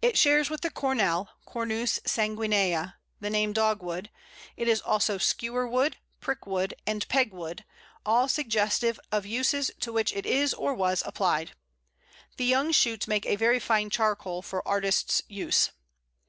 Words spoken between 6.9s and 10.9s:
Pegwood, all suggestive of uses to which it is or